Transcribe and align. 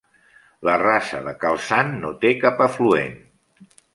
La 0.67 0.77
Rasa 0.81 1.19
de 1.27 1.33
Cal 1.43 1.59
Sant 1.67 1.93
no 2.05 2.11
té 2.25 2.33
cap 2.47 2.65
afluent. 2.69 3.17